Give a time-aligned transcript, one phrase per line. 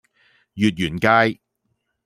[0.55, 1.39] 月園街